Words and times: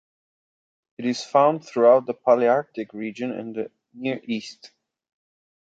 It 0.97 1.05
is 1.05 1.23
found 1.23 1.63
throughout 1.63 2.07
the 2.07 2.15
Palearctic 2.15 2.91
region 2.91 3.31
and 3.31 3.53
the 3.53 3.71
Near 3.93 4.19
East. 4.23 4.71